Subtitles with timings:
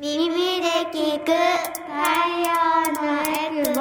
[0.00, 0.28] 耳
[0.60, 1.32] で聞く太
[2.44, 2.54] 陽
[3.02, 3.80] のエクボ。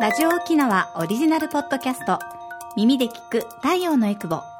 [0.00, 2.20] ラジオ沖縄オリジナルポッドキャスト
[2.76, 4.53] 耳で聞く太陽のエクボ。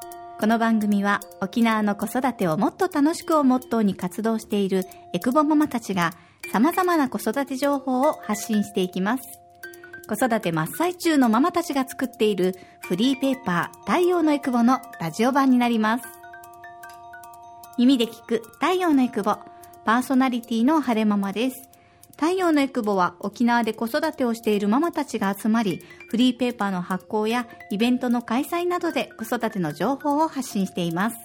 [0.45, 6.11] この番組は沖縄の子育てをもっと楽しくをモットーに活動しているエクボママたちが
[6.53, 9.23] 様々な子育て情報を発信していきます。
[10.07, 16.03] 子育て真っ最中のママたちが作っているフリーペーパー太陽のエクボのラジオ版になります。
[17.79, 19.39] 耳で聞く太陽のエクボ
[19.83, 21.74] パーソナリティの晴れママです。
[22.17, 31.17] 太陽のエクボは沖縄で子育てをしているママたちが集まり、フリーペーパーの発行やイベントの開催などで子育ての情報を発信しています。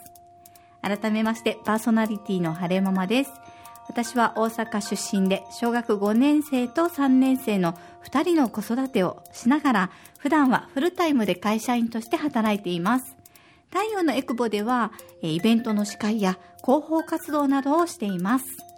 [0.82, 3.30] 改めましてパーソナリティの晴れママです。
[3.88, 13.16] 私は大阪出身で小学5年生と3年生の2人の子育てをしながら普段はフルタイムで会社員として働いています。
[13.68, 18.69] 太陽のエクボではイベントの司会や広報活動などをしています。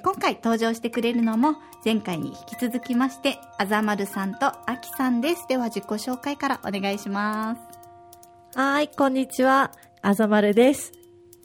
[0.00, 5.46] 今回登場してくれるのも前回に引き続きましてあざまるさんとあきさんです。
[5.48, 8.58] では自己紹介からお願いします。
[8.58, 9.70] はいこんにちは。
[10.02, 10.92] あざまるです。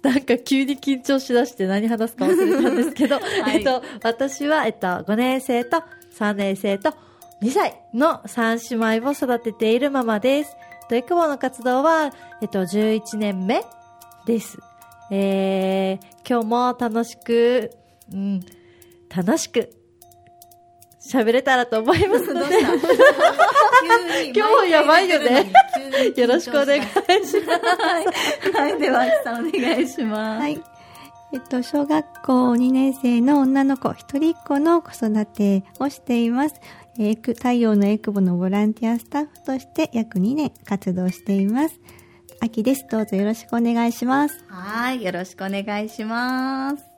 [0.02, 5.84] なんか急に緊張しだして何話すか忘れたんですけど、 はい、えっと、私は、えっと、5年生と
[6.18, 6.94] 3年生と
[7.42, 10.56] 2歳の3姉妹を育てているママです。
[10.88, 13.64] と、エクボの活動は、えっと、11年目
[14.26, 14.58] です。
[15.12, 17.72] えー、今日も楽しく
[18.14, 18.46] うん、
[19.16, 19.72] 楽しく
[21.02, 22.60] 喋れたらと思いますので
[24.36, 25.52] 今日やばいよね。
[26.16, 28.58] よろしくお願いします。
[28.58, 30.42] はい、では、さんお願いします。
[30.42, 30.62] はい。
[31.32, 36.56] えっと、小学校2年生の女の子、一人っ子の子育てをしています。
[36.98, 41.80] えー、太陽のエクボのボランティアスタッフとして約2年活動しています。
[42.42, 42.86] 秋です。
[42.90, 44.44] どうぞよろしくお願いします。
[44.48, 46.89] はい、よろしくお願いします。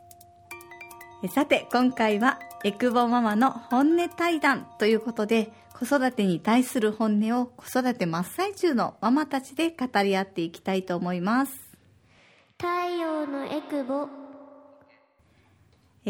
[1.30, 11.54] さて、今回はエクボママの本音対談ということで、子育てに対する本音を子育て真っ最中のママたちで語り合っていきたいと思います。
[12.58, 14.08] 太陽のエクボ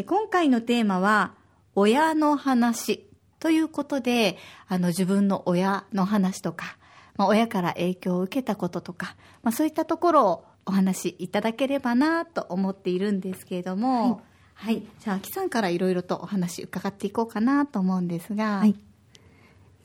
[0.02, 1.34] 今回のテーマは、
[1.74, 3.06] 親の話
[3.38, 6.78] ということで、あの自分の親の話とか、
[7.16, 14.31] まあ、親から影響を受けたこととか、まあ、そういったところをお話しいただければなと思っているんですけれども、はい
[14.62, 14.84] はい。
[15.00, 18.58] じゃあ、秋さんからいろいろとお話伺っていこうかなと思うんですが。
[18.58, 18.76] はい。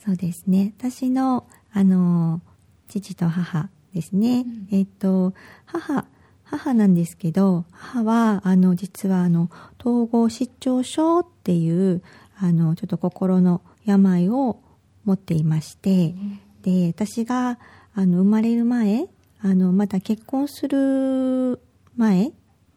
[0.06, 0.76] そうですね。
[0.78, 2.42] 私の、あの、
[2.88, 4.42] 父と母ですね。
[4.42, 5.34] うん、えっ、と、
[5.66, 6.06] 母、
[6.44, 9.50] 母なんですけど、母は、あの、実は、あの、
[9.80, 12.04] 統合失調症っていう、
[12.38, 14.60] あの、ちょっと心の病を
[15.06, 17.58] 持っていまして、うん、で、私が、
[17.96, 19.08] あの、生まれる前、
[19.42, 21.64] あの、まだ結婚する
[21.96, 22.32] 前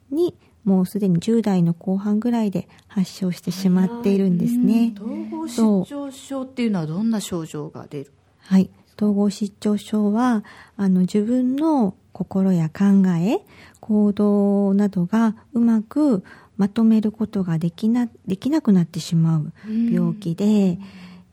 [0.09, 4.93] に、もうすでに10代の後半ぐらいで発症してしまっているんですね。
[4.95, 5.55] 統合失
[5.85, 8.13] 調症っていうのはどんな症状が出る？
[8.39, 8.69] はい。
[8.97, 10.43] 統合失調症は、
[10.77, 13.39] あの、自分の心や考え、
[13.79, 16.23] 行動などがうまく
[16.57, 19.53] まとめることができな、できなくなってしまう
[19.91, 20.77] 病気で、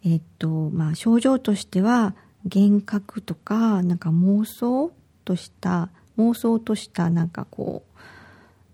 [0.05, 2.15] えっと、まあ、症状としては、
[2.45, 4.93] 幻覚とか、なんか妄想
[5.27, 7.88] とした、妄想としたなんかこう、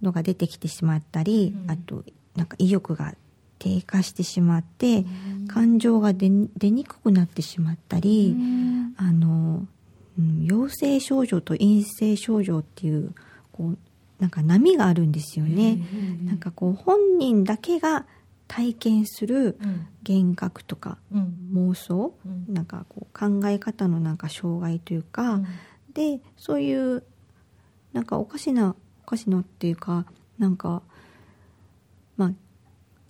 [0.04, 2.04] のが出てきてしまったり、うん、あと
[2.36, 3.14] なんか意欲が
[3.58, 9.66] 低下してしまって、うん、感情が出にくくなってしまったり、うん、あの、
[10.18, 13.14] うん、陽性症状と陰性症状っていう
[13.52, 13.78] こう
[14.20, 15.78] なんか波があるんですよね。
[16.24, 18.06] なんかこう本人だけが
[18.46, 19.58] 体験する
[20.08, 20.98] 幻覚とか
[21.52, 22.14] 妄想、
[22.48, 25.40] なんかこう考え方のなんか障害というか、
[25.94, 27.02] でそういう
[27.92, 28.76] なんかおかしな
[29.06, 30.06] おかしなっていうか
[30.38, 30.82] なんか
[32.16, 32.32] まあ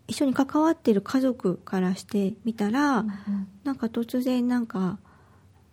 [0.06, 4.99] 一緒に関わってる家族からしてみたら、うんうん、なんか突然なんか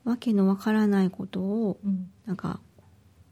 [0.06, 1.78] わけのわからないことを
[2.26, 2.60] なんか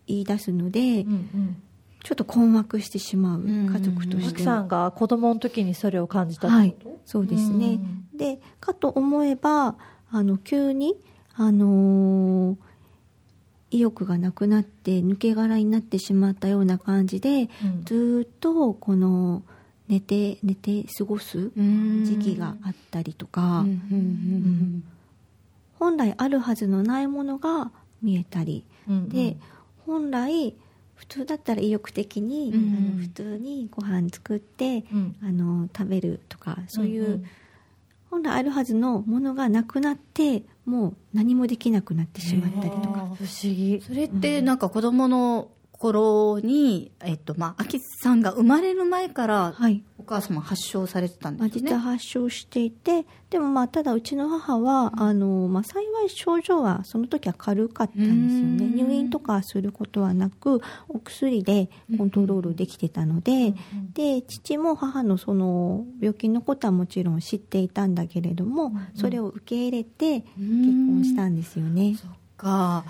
[0.07, 1.61] 言い出すので、うんうん、
[2.03, 6.75] ちょっと困惑してしまう家族として、うん、さんが子供の時にそれを感じたはい
[7.05, 9.75] そうですね、うんうん、でかと思えば
[10.11, 10.95] あの急に
[11.35, 12.68] あのー
[13.71, 19.43] 意欲がなくなって抜け殻になってしまったような感じで、うん、ずっとこの
[19.87, 21.51] 寝て寝て過ごす
[22.03, 23.65] 時期があったりとか、
[25.79, 27.71] 本来あるはずのないものが
[28.01, 29.37] 見えたり、うんうん、で
[29.85, 30.55] 本来
[30.99, 35.15] 普通だったら意欲的に、うんあの普通にご飯作って、うん。
[35.23, 37.25] あの食べるとかそういう、
[38.09, 42.99] 本来あるはずのものがなくなってもう何もできなくなってしまったりとか。
[42.99, 43.81] 不思議。
[43.85, 49.83] それってなんか子供の頃に、えっとまあ、秋さんが生まれる前からはい。
[49.97, 51.69] お母様発症されてたんまあ、ですね。
[51.69, 58.65] 実は発症していてでもまあただうちの母は、あのまあ、幸い症状はその時は軽かったんですよね。
[58.65, 58.75] うん。
[58.75, 63.53] 入院とかすることはなくお薬でコントロールできてたので、
[63.93, 71.95] で父も母のその病気のことはもちろん知っていたんだけれども、それを受け入れて結婚したんですよね。
[71.95, 72.83] そっか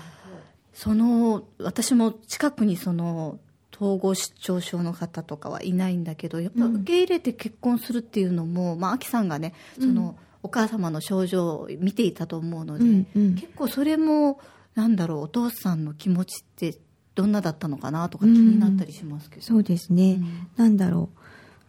[0.72, 3.38] その私も近くにその
[3.74, 13.34] 統合失調症の方とかはいないんだけどやっぱ受け入れて結婚するっていうのも、まあ、秋さんがねその、お母様の症状を見ていたと思うので、うんうん。
[13.34, 14.40] 結構それも
[14.74, 16.78] なんだろうお父さんの気持ちって
[17.14, 20.48] どんなだったのかなとか気になったりしますけど、そうですね、うん。
[20.56, 21.10] なんだろ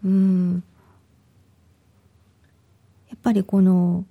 [0.04, 0.07] う。
[0.07, 0.63] うーん。
[3.09, 4.06] やっぱりこの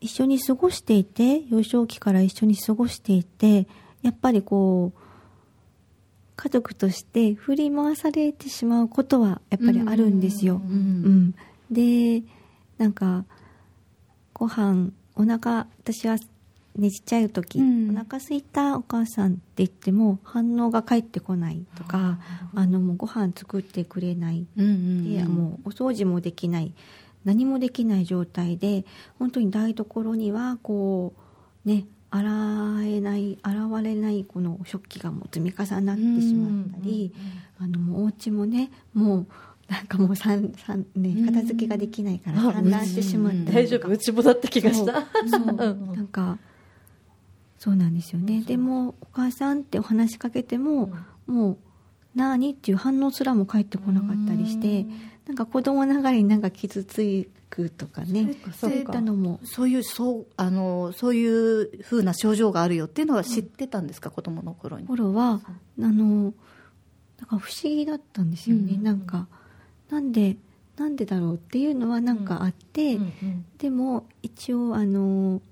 [0.00, 3.66] 一緒に過ごしていて幼少期から一緒に過ごしていて
[4.02, 5.00] やっぱりこう
[6.36, 10.56] 家族として振り回されてしまうことはやっぱりあるんですよ。
[10.56, 11.34] うんうん
[11.70, 12.22] で
[12.78, 13.24] なんか
[14.32, 16.16] ご飯お腹私は
[16.76, 17.90] ねちっちゃい時、うん。
[17.90, 22.18] お腹すいたお母さんって言っても反応が返ってこないとか
[22.54, 24.46] あのもうご飯作ってくれない。
[24.56, 25.12] うんうん。
[25.12, 26.72] でもうお掃除もできない。
[27.24, 28.84] 何もできない状態で
[29.18, 31.12] 本当に台所にはこ
[31.66, 37.12] うね洗えない洗われないこの食器がもう積み重なってしまったり、
[37.58, 39.26] あのもうお家もねもう
[39.68, 45.06] なんかもうさんさん、ね、片付けができないからうん散乱してしまった大丈夫うちもだった気がした。
[45.28, 45.72] そうな
[46.02, 46.38] んか
[47.58, 48.42] そうなんですよね。
[48.42, 50.90] でもお母さんってお話しかけても、
[51.26, 51.58] もう
[52.18, 54.86] 「なーに?」っていう反応すらも返ってこなかったりして
[55.26, 57.02] なんか子供ながらになんか傷つ
[57.50, 59.40] くとかねそういったのも。
[59.44, 64.86] そういうそうあのそういうふうな症状があるよっていうのは知ってたんですか、子供の頃に。
[64.86, 65.50] 頃はあ
[65.80, 66.34] の
[67.18, 68.82] なんか不思議だったんですよね、うん。
[68.82, 69.26] なんか
[69.90, 70.36] なんで
[70.76, 73.02] なんでだろうっていうのはなんかあって、うん。
[73.02, 75.42] うんでも一応あの、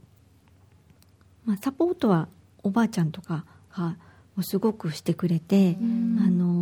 [1.44, 2.28] まあ、サポートは
[2.62, 3.44] おばあちゃんとか
[3.76, 3.96] が
[4.42, 6.55] すごくしてくれて、あの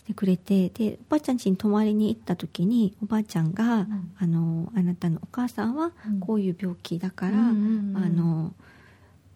[0.00, 4.12] してくれてでおばあちゃん家に泊まりに行った時におばあちゃんが、ん。
[4.18, 6.20] あのあなたのお母さんはうん。
[6.20, 8.54] こういう病気だから、うんうんうんあの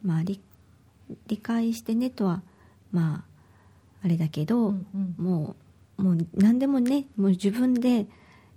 [0.03, 0.41] まあ理
[1.29, 2.43] 理解してねとは
[2.93, 3.25] ま
[4.03, 5.15] ああれだけど、うんうん。
[5.19, 5.57] も
[5.99, 8.07] うもう何でもねもう自分で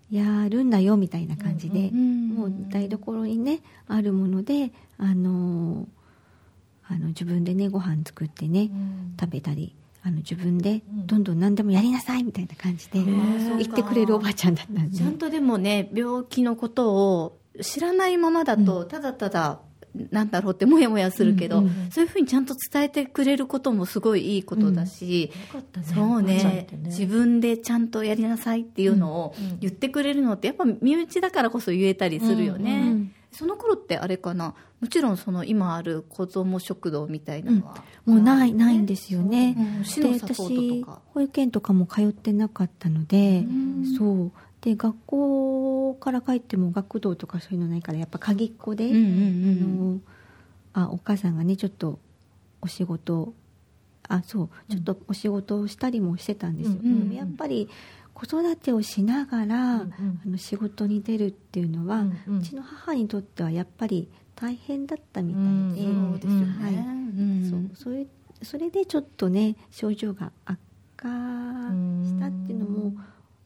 [0.10, 5.88] やるんだよみたいな感じで、うんもう台所にねあるものであの
[6.88, 8.70] あの自分でねご飯作ってね、
[9.20, 9.76] 食べたり
[10.08, 11.08] あの自分でうん。
[11.08, 14.98] どんどん何でもやりなさいみたいな感じでー言ってくれるおばあちゃんだったんで。
[14.98, 19.60] ちゃんとでもね病気のことを知らないままだと、ただただ
[20.12, 21.66] なんだろうってもやもやするけど、うん。
[21.66, 25.88] うんそういうふうにちゃんと伝えてくれることもすごいいいことだし、よかったね。
[25.94, 26.62] そうね。
[26.62, 29.46] って自分でちゃんとやりなさいっていうのをうん。
[29.46, 29.60] うん。
[29.60, 34.56] 言ってくれるのってやっぱ身内だからこそ言えたりするよね、うんうんその頃ってあれかな？
[34.80, 40.84] もちろんその今ある子ども食堂みたいなのは、もうないないんですよね、うん市で私
[41.14, 43.96] 保育園とかも通ってなかったので、ん。
[43.98, 44.32] そう。
[44.62, 50.02] で学校から帰っても学童とかそういうのないからやっぱ鍵っ子で、うんうんうん。
[50.74, 52.00] あのあお母さんがねちょっと
[52.62, 53.34] お仕事
[54.08, 57.00] あそうちょっとお仕事をしたりもしてたんですよ、うん。
[57.02, 57.70] でもやっぱり
[58.18, 60.22] 子育てをしながら、うんうん。
[60.26, 62.38] あの仕事に出るっていうのは、うんうん。
[62.40, 66.74] うちの母にとってはやっぱり大変だったみたいで、うんそうですよね、はい。
[66.74, 67.70] うん。
[67.76, 68.08] そうそれ
[68.42, 70.60] それでちょっとね症状が悪
[70.96, 72.94] 化したっていうのも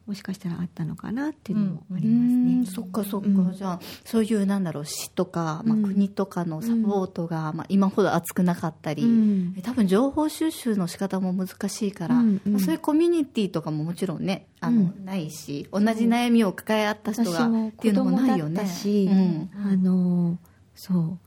[0.06, 2.54] もしかしたらあったのかなっていうのもありますね。
[2.58, 2.66] うん。
[2.66, 3.52] そっかそっか、うん。
[3.52, 9.54] じゃあそういうなんだろう市とか、まあ、うん国とかのサポートが、まあ、今ほど厚くなかったり、うん。
[9.62, 12.52] 多分情報収集の仕方も難しいから、うんうん。
[12.54, 15.04] まあそういうコミュニティとかももちろんねあの、うん。
[15.04, 18.60] ないし同じ悩みを抱え合った人がっていうのもないよね。
[18.60, 19.50] たし、うん。
[19.54, 20.38] あの
[20.74, 21.18] そう。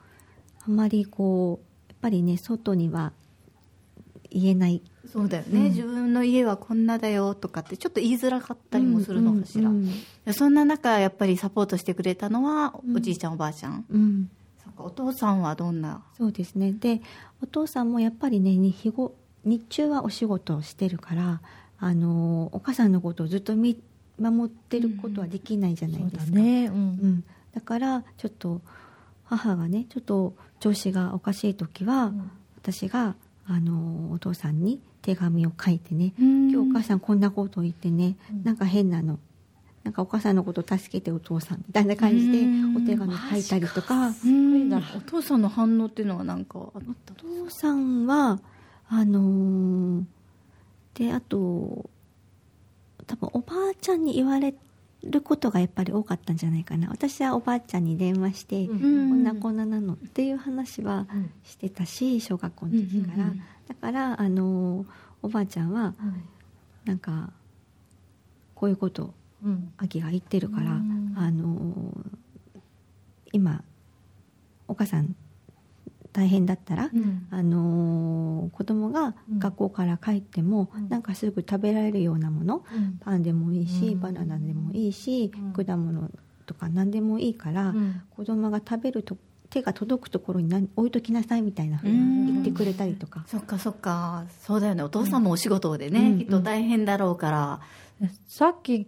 [0.67, 3.13] あんまりこうやっぱりね外には
[4.35, 4.81] 言えない。
[5.11, 5.63] そうだよね、うん。
[5.69, 9.89] 自分の家はこんなだよとかってちょっと言いづらかったりもするのかしら、うん
[10.33, 12.97] そんな中やっぱりサポートしてくれたのはうん。
[12.97, 14.29] おじいちゃんおばあちゃん、うん。
[14.77, 16.03] お父さんはどんな？
[16.17, 16.73] そうですね。
[16.73, 17.01] で
[17.41, 19.13] お父さんもやっぱりねに日ご
[19.45, 21.41] 日中はお仕事をしてるから
[21.79, 23.81] あのお母さんのことをずっと見
[24.19, 26.77] 守ってることはできないじゃないですか、だね、ううん。
[26.79, 27.23] ん、
[27.53, 28.61] だからちょっと
[29.23, 32.31] 母がねちょっと調子がおかしい時は、ん。
[32.57, 33.15] 私が
[33.47, 36.51] あのお父さんに手紙を書いてね、うん。
[36.51, 38.43] 今日お母さんこんなことを言ってね、うん。
[38.43, 39.19] なんか変なの。
[39.83, 42.77] なんかお母さんのこと助けてお父さんみたいな感じでうん。
[42.77, 44.07] お手紙書いたりとか。
[44.07, 44.73] うん。
[44.73, 48.39] お父さんの反応っていうのは何かあったお父さんは
[48.89, 50.03] あのー
[50.95, 51.89] であと
[53.05, 54.53] 多分おばあちゃんに言われ
[55.05, 56.89] ることがやっぱり多かったんじゃないかな。
[56.89, 59.09] 私はおばあちゃんに電話して、うん。
[59.09, 61.31] こんなこんななのっていう話はうん。
[61.43, 63.31] してたし小学校の時から、
[63.67, 64.87] だからあのー
[65.21, 65.93] おばあちゃんは
[66.85, 67.31] なんか
[68.53, 69.13] こういうこと
[69.77, 71.13] 秋が言ってるから、うん。
[71.17, 72.11] あのー
[73.31, 73.63] 今
[74.67, 75.15] お母さん
[76.15, 77.27] 大変だったら、うん。
[77.29, 79.39] あのー子供がうん。
[79.39, 80.89] 学校から帰っても、うん。
[80.89, 82.97] なんかすぐ食べられるようなものうん。
[82.99, 83.99] パンでもいいし、うん。
[83.99, 85.65] バナナでもいいし、うん。
[85.65, 86.09] 果物
[86.45, 88.01] とか何でもいいから、うん。
[88.15, 89.17] 子供が食べると
[89.49, 94.25] 手が届くところに何置いときなさいみたいなふうに言ってくれたりとか、そっかそっか。
[94.41, 94.83] そうだよね。
[94.83, 96.19] お父さんもお仕事でね、うん。
[96.19, 97.59] きっと大変だろうから、
[98.27, 98.87] さっき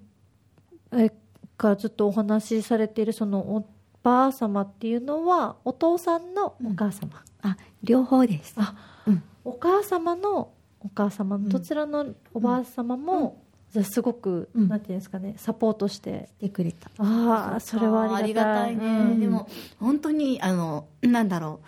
[0.93, 1.11] え
[1.57, 3.67] からずっとお話しされているそのお
[4.07, 8.53] ばあ様っていうのはお父さんのお母様、あ両方です。
[8.55, 8.73] あ
[9.05, 9.23] うん。
[9.43, 14.69] お母様のお母様のどちらのおばあ様も、じゃあすごく、うん。
[14.69, 16.29] なんていうんですかねサポートして。
[16.37, 16.89] してくれた。
[16.99, 18.77] ああそれはありがたい。
[18.77, 19.19] ね、うん。
[19.19, 21.67] でも本当にあのなんだろう。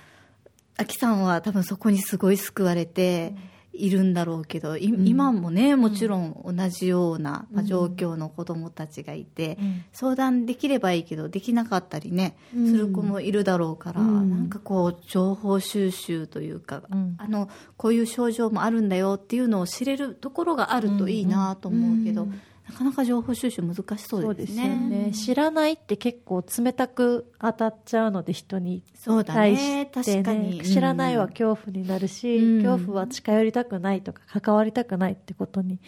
[0.77, 3.35] あきさんは多分そこにすごい救われて
[3.71, 9.83] いるんだろうけど、今もねもちろん同じような、ま状況の子供たちがいて、うん。
[9.93, 12.71] 相談できればいいけどできなかったりね、うん。
[12.71, 14.29] する子もいるだろうから、うん。
[14.29, 17.15] なんかこう情報収集というか、うん。
[17.17, 24.67] あのこういう症状もあるんだよっていうのを知れるところがあるといいなと思うけど、うんなかなか情報収集難しそうですね。
[24.67, 25.11] よね。
[25.11, 30.23] 知らないって結構冷たく当たっちゃうので人にそうだ対ねして、ね。
[30.23, 30.61] 確かに。
[30.61, 32.63] 知らないは恐怖になるし、うん。
[32.63, 35.79] 恐怖は近寄りたくないとか関わりたくないってことに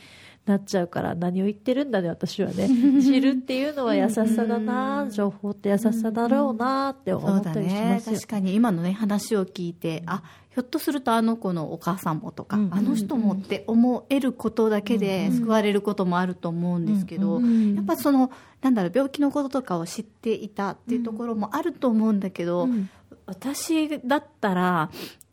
[0.46, 2.68] なっちゃうから何を言ってるんだね私はね。
[3.02, 12.70] 知るっていうのは優しさだな、うん情報って優しさだろうなって思ったりしまねすよ、確かに今のね話を聞いてあひょっとするとあの子のお母さんもとか、うん。
[12.74, 17.76] あの人もって思えることだけで救われることもあると思うんですけど、うん。
[17.76, 18.32] やっぱその
[18.62, 22.90] なんだろう病気のこととかを知っていたっていうところもあると思うんだけど、うん。
[23.26, 24.92] 私だったら、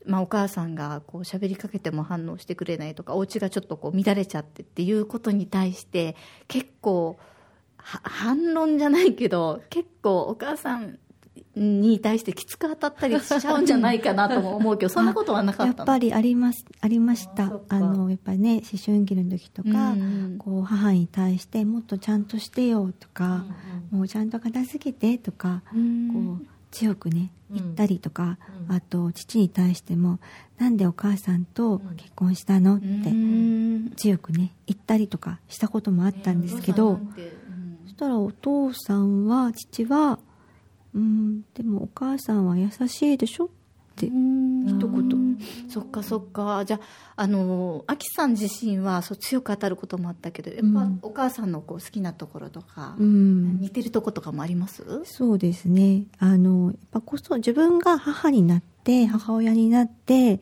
[0.08, 6.16] まあ、お母さんがこう喋りかけても反応してくれないとかお家がちょっとこう乱れちゃってっていうことに対して
[6.48, 7.18] 結構
[7.76, 10.98] は反論じゃないけど結構お母さん
[11.54, 15.76] に対してきつく当たったりしちゃうんじゃないかなとも思うけど そんなことはなかったの？
[15.76, 17.52] やっぱりありますありました。
[17.68, 23.44] あのやっぱりね思春期の時とか、うんこう母に対してもっとちゃんとしてよとか、
[23.90, 26.38] もうちゃんと片付けてとか、うん。
[26.38, 27.56] こう強くねうん。
[27.56, 28.74] 言ったりとか、うん。
[28.74, 30.18] あと父に対しても
[30.58, 32.76] なんでお母さんと結婚したの？
[32.76, 33.90] ってうん。
[33.96, 37.22] 強くね言ったりとかしたこともあったんですけど、お父さんなんて。
[37.22, 37.78] うん。
[37.84, 40.18] そしたらお父さんは父は
[40.94, 43.48] 「うんでもお母さんは優しいでしょ」っ
[43.98, 44.06] て。
[44.06, 45.38] 一一言。
[45.68, 46.64] そっかそっか。
[46.64, 46.80] じゃ
[47.16, 50.98] ああのあきさん自身はそう強く当たることもあったけどやっぱ、うん。
[51.02, 53.60] お母さんのこう好きなところとか、うん。
[53.60, 55.02] 似てるとことかもあります？
[55.04, 56.04] そうですね。
[56.18, 60.38] あのやっぱこそ自分が母になって母親になってやっ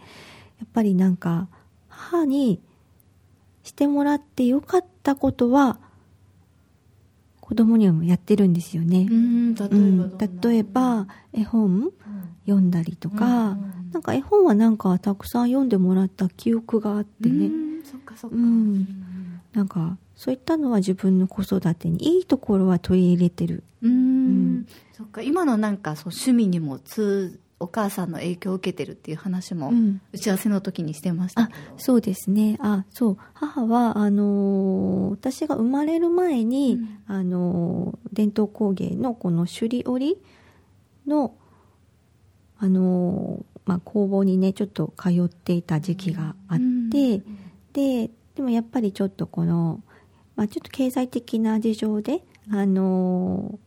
[0.73, 1.49] ぱりなんか
[1.89, 2.61] 母に
[3.63, 5.79] してもらってよかったことは
[7.47, 11.93] 子供にはやってるんですよね、ん例えばうんどんな例えば絵本
[12.45, 13.91] 読んだりとか、うん。
[13.93, 19.41] なんか絵本はなんかたくさん読んでもらった記憶があってね、うんそっかそっか、うん。
[19.53, 23.63] なんかそういったのは自分の子育てにいいところは取り入れてる。
[23.81, 23.93] うん。
[23.93, 24.67] うん。
[24.93, 25.23] そっか。
[25.23, 30.01] 今のなんかそう趣味にも通お母さんの影響を受けてるっていう話もうん。
[30.13, 31.43] 打ち合わせの時にしてました。
[31.43, 32.59] あけど、そうですね。
[32.61, 33.17] あそう。
[33.33, 36.99] 母はあのー私が生まれる前に、うん。
[37.07, 40.19] あのー伝統工芸のこの首里織
[41.07, 41.35] の
[42.59, 46.59] あのーまあ、工房にねちょっと通っていた時期があっ
[46.93, 47.23] て、
[47.73, 49.83] ででもやっぱりちょっとこの、
[50.37, 53.66] まあ、ちょっと経済的な事情で、あのー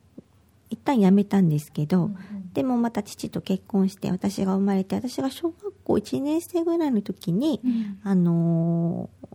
[0.70, 2.12] 一旦辞めたんですけど、
[2.54, 8.00] でもまた父と結婚して私が生まれて私が小学校1年生ぐらいの時に、うん。
[8.04, 9.28] あのー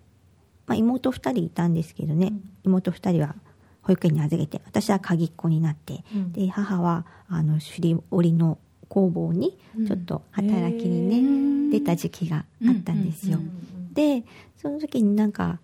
[0.67, 2.33] まあ、妹2人いたんですけどね、
[2.65, 3.35] 妹2人は
[3.83, 6.33] 保育園に預けて私は鍵っ子になって、うん。
[6.33, 13.39] で母はあの首里織の工房にちょっと働きにね、うん出た時期があったんですよ。
[13.39, 14.25] うんで
[14.57, 15.61] その時になんか、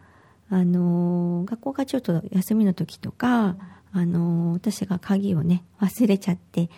[0.50, 3.56] あのー学校がちょっと休みの時とか、
[3.92, 6.68] あのー私が鍵をね忘れちゃって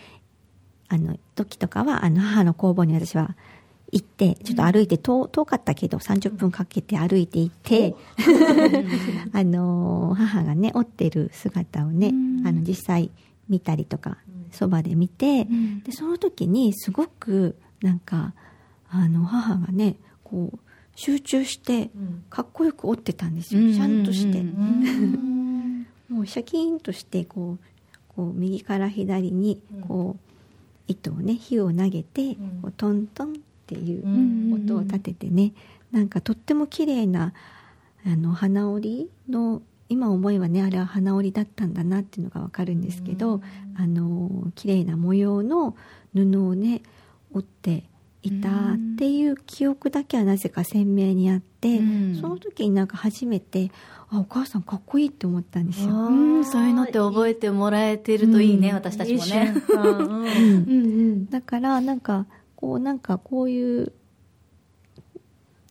[0.88, 3.34] あの時とかはあの母の工房に私は
[3.92, 7.94] 行って、ちょっと歩いて、遠遠かったけど、30分かけて歩いて行って、
[9.32, 12.46] あのー母がね、折ってる姿をね、うん。
[12.46, 13.10] あの、実際
[13.50, 14.16] 見たりとか、
[14.50, 15.82] そばで見て、うん。
[15.82, 18.32] で、その時にすごく、なんか、
[18.88, 20.58] あの、母がね、こう、
[20.94, 21.90] 集中して、
[22.30, 23.74] かっこよく折ってたんですよ。
[23.74, 24.42] ちゃんとして。
[26.12, 27.64] うんもうシャキーンとしてこう
[28.14, 30.32] こう右から左にこう
[30.88, 33.32] 糸をね火を投げて、こうトントンっ
[33.66, 35.52] ていううん音を立ててね、
[35.90, 37.32] なんかとっても綺麗な
[38.04, 43.40] あの花織の今思えばねあれは花織だったんだなっていうのがわかるんですけど、
[43.76, 45.76] あの綺麗な模様の
[46.14, 46.82] 布をね
[47.32, 47.84] 折って
[48.22, 48.52] いたっ
[48.96, 52.14] ていう記憶だけはなぜか鮮明にあって、うん。
[52.20, 53.70] その時になんか初めて
[54.10, 55.88] あお母さんかっこいいって思ったんですよ。
[55.88, 56.44] うん。
[56.44, 58.74] そういうのって覚えてもらえてるといいね、うん。
[58.76, 59.54] 私たちもね。
[61.30, 61.58] だか。
[61.58, 62.00] らなん。
[62.00, 62.26] か
[62.56, 63.92] こうなんかこういう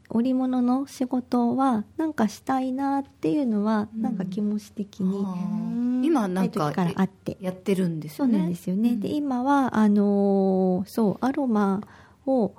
[0.10, 7.38] 織物の仕事はなんかしたいなっていうのはなんか気持ち的に今なんか時からあって。
[7.40, 11.82] やってるんですそうよねなんですよね、で今はあのーそうアロマ
[12.26, 12.54] を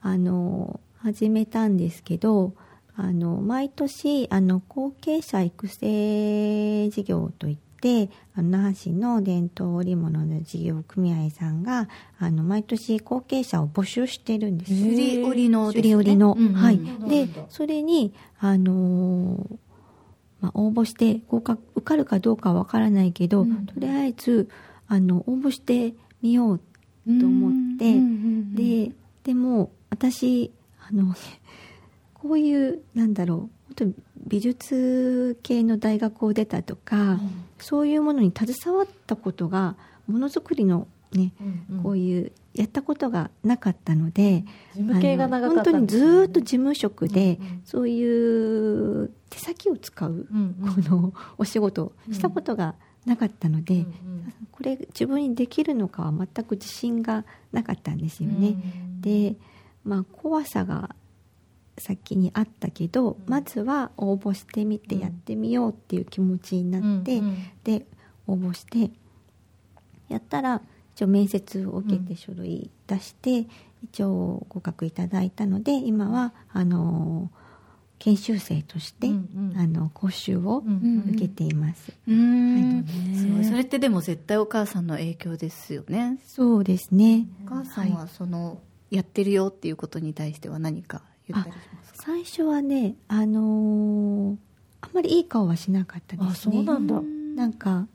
[0.00, 2.54] あのー始めたんですけど
[2.94, 11.88] あの毎年あの後継者育成事業といって那覇市の伝統織物の事業組合さんが
[12.20, 14.72] あの毎年後継者を募集してるんです。
[14.72, 15.96] よすり織りのですね。
[15.96, 16.76] 織りの、うんうんはい。
[16.76, 19.56] うんでそれにあのー
[20.40, 24.48] まあ、応募して合格受かるかどうかはわからないけど、とりあえず
[24.86, 26.60] あの応募してみよう
[27.06, 28.92] と思って、うんうんうんで
[29.24, 31.14] でも私あの
[32.14, 33.94] こういうなんだろう本当に
[34.26, 37.18] 美術系の大学を出たとか、
[37.58, 41.32] そういうものに携わったことがものづくりのね、
[41.82, 44.44] こういうやったことがなかったので、
[44.74, 47.62] 本当にずーっと事務職で、うんうん。
[47.64, 50.74] そういう手先を使う、うんうん。
[50.84, 58.48] このお仕事をしたことがなかったので、うんこれ自分にできるのかは全く自信がなかったんですよね。
[58.48, 59.34] うんで、
[59.84, 60.94] まあ、怖さが
[61.78, 67.36] 先にあったけど、まずは応募してみてやってみようっていう気持ちになって、うんうん。
[67.64, 67.86] で
[68.28, 68.92] 応募して
[70.08, 70.62] やったら
[70.94, 73.46] 一応面接を受けて書類出して、
[73.82, 77.30] 一応合格いただいたので今はあの
[78.04, 79.56] 研修生として、うんうん。
[79.56, 82.54] あの講習をうん受けています、うん。
[82.54, 82.82] は
[83.14, 83.16] い。
[83.16, 83.44] すごい。
[83.44, 86.18] それってでも絶対お母さんの影響ですよね。
[86.26, 87.28] そうですね。
[87.46, 88.60] お母さんはその
[88.90, 92.02] やってるよっていうことに対しては何か言ったりしますか？
[92.02, 94.36] 最初はねあのー
[94.80, 96.30] あんまりいい顔はしなかったですね。
[96.32, 97.00] あそうなんだ。
[97.36, 97.86] なんか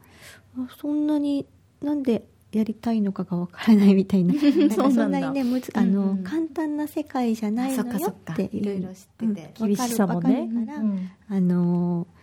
[0.58, 1.46] あそんなに
[1.82, 2.26] なんで
[2.58, 4.34] やりたいのかがわからないみたいな。
[4.74, 6.10] そんなにねむずあの、うん。
[6.10, 8.16] うん簡単な世界じゃないそのよ。
[8.32, 9.68] っていろいろ知っててうん。
[9.68, 10.50] 厳しさもね。
[10.52, 11.10] うん。
[11.30, 12.18] あのー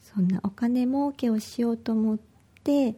[0.00, 2.18] そんなお金儲けをしようと思っ
[2.62, 2.94] て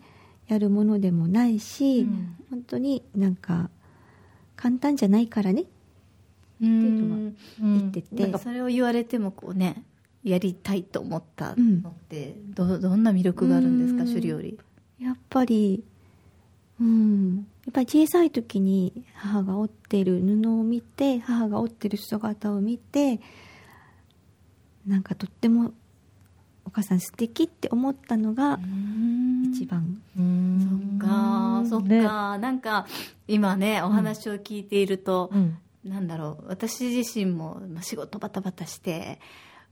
[0.49, 2.37] やるものでもないし、うん。
[2.51, 3.70] 本当になんか
[4.55, 5.64] 簡単じゃないからね。
[6.61, 7.37] うん。
[7.59, 9.83] 言ってて、なんかそれを言われてもこうね
[10.22, 14.09] やりたいと思ったのってどどんな魅力があるんですかうん。
[14.09, 14.59] 首里より。
[15.01, 15.85] やっぱり、
[16.81, 23.21] うん、やっぱり小さい時に母が織っている布を見て、母が織ってる姿を見て、
[24.87, 25.73] なんかとっても
[26.65, 28.59] お母さん素敵って思ったのが
[29.53, 30.01] 一番。
[30.19, 32.03] うんそっかそっか、ね。
[32.03, 32.87] なんか
[33.27, 35.59] 今ねお話を聞いていると、うん。
[35.85, 39.21] なんだろう私自身もまあ仕事バタバタして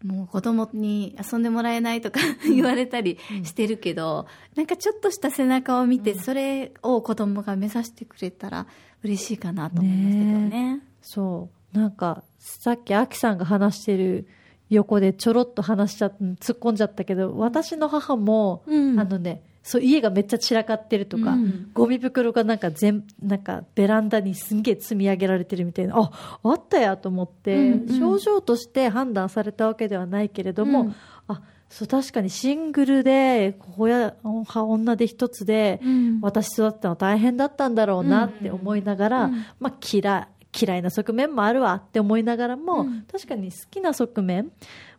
[0.04, 8.66] もう子供に遊んでもらえないとか言われたりしてるけど、なんかちょっとした背中を見て、それを子供が目指してくれたら
[9.02, 10.80] 嬉しいかなと思いますけどね。
[11.00, 11.78] そう。
[11.78, 14.28] なんかさっきアキさんが話してる
[14.68, 19.00] 横でちょろっと話しちゃ突っ込んじゃったけど私の母も、うん。
[19.00, 21.70] あのねそう家がめっちゃ散らかってるとか、うん。
[21.72, 27.98] ゴミ袋がなんか全なんかベランダにすんげえ積み上げられてるみたいなああったやと思って、うんうん。
[27.98, 30.94] 症状として判断されたわけではないけれども、うん。
[31.28, 36.20] あそう確かにシングルで親女で一つで、うん。
[36.20, 39.46] 私育ったの大変だったんだろうなって思いながら、うん。
[39.60, 43.06] まあ、嫌い嫌いな側面もあるわって思いながらも、うん。
[43.10, 44.52] 確かに好きな側面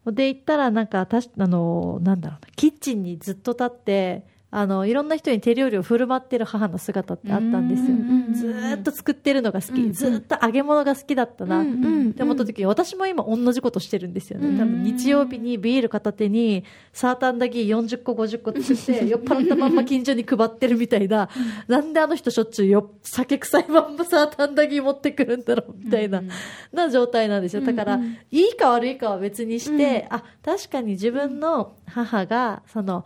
[0.07, 7.87] で言ったらなんかたしあのなんだろうなキッチンにずっと立ってあのいろんな人に手料理を振る舞ってる母の姿ってあったんですよ。
[8.33, 11.65] ずーっと作ってるのが好き、うんずーっと揚げ物が好きだったな、っ
[12.13, 16.63] て思った時に私も今同じことしてるんですよね、多分日曜日にビール片手に
[16.93, 21.27] サーターアンダギー40個50個作って酔っ払ったまんま近所に配ってるみたいな、
[21.67, 26.23] なんであの人しょっちゅうよ酒臭いまんまサーターアンダギー持ってくるんだろうみたいな、
[26.71, 27.61] な状態なんですよ。
[27.61, 27.99] だから、
[28.31, 33.03] いいか悪いかは別にして、あ確かに自分の母がその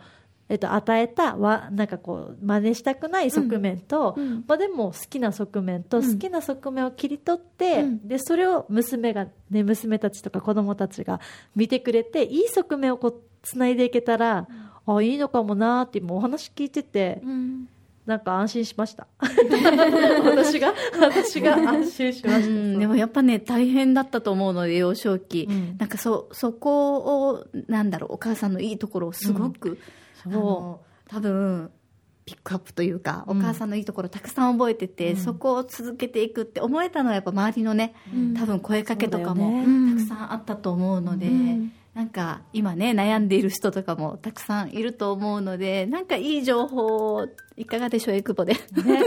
[0.50, 4.16] えっと、与えたわなんかこう真似したくない側面と、
[4.48, 11.20] まあ、でも好きな側面と好きな側面を切り取って、でそれを娘が、ね、娘たちとか子供たちが
[11.54, 14.48] 見てくれていい側面をこうつないでいけたら、
[14.86, 17.22] あいいのかもなーって今お話聞いてて、
[18.06, 19.06] なんか安心しました。
[19.20, 22.78] 私が私が安心しました、うん。
[22.80, 28.14] でもやっぱね大変だったと思うので幼少期、うんなんかそそこをなんだろう。
[28.14, 29.78] お母さんのいいところをすごく、
[30.24, 31.10] そう。
[31.10, 31.70] 多分
[32.24, 37.94] ピックアップというか、お母さんのいいところたくさん覚えてて、そこを続けていくって思えたのはやっぱ周りのね、
[38.36, 48.56] 多分声かけとかもたくさんあったと思うので、うんなんか今ね悩んでいる人とかもたくさんいると思うのでなんかいい情報いかがでしょうエクボで、 っ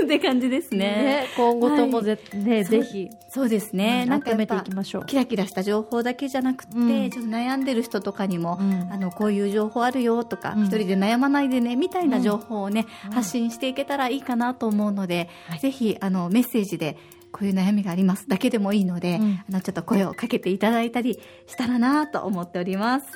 [0.08, 0.78] て感じですね。
[0.78, 1.26] ね。
[1.36, 3.10] 今後ともぜ,、ね、ぜひ。
[3.30, 5.06] そうですね、うんなんかめていきましょう。
[5.08, 7.10] キラキラした情報だけじゃなくて、うん。
[7.10, 8.94] ちょっと悩んでる人とかにも、うん。
[8.94, 10.66] あのこういう情報あるよとか、うん。
[10.66, 15.30] 一人で悩まないでねみたいな情報をね、発信していけたらいいかなと思うので、
[15.60, 16.98] ぜひあのメッセージで
[17.34, 23.08] こういう悩みがありますだけでもいいので、うんあのちょっと声をかけていただいたりしたらなと思っております。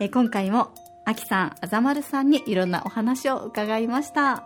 [0.00, 0.72] え今回も
[1.04, 4.44] あきさん、あざまるさんにいろんなお話を伺いました。